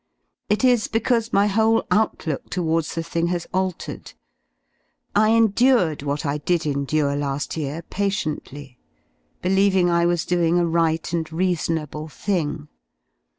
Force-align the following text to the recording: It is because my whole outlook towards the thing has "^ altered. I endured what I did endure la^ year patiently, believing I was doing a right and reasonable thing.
It 0.49 0.63
is 0.63 0.87
because 0.87 1.31
my 1.31 1.45
whole 1.45 1.83
outlook 1.91 2.49
towards 2.49 2.95
the 2.95 3.03
thing 3.03 3.27
has 3.27 3.45
"^ 3.45 3.47
altered. 3.53 4.13
I 5.15 5.29
endured 5.29 6.01
what 6.01 6.25
I 6.25 6.39
did 6.39 6.65
endure 6.65 7.13
la^ 7.15 7.55
year 7.57 7.83
patiently, 7.83 8.79
believing 9.43 9.91
I 9.91 10.07
was 10.07 10.25
doing 10.25 10.57
a 10.57 10.65
right 10.65 11.13
and 11.13 11.31
reasonable 11.31 12.07
thing. 12.07 12.67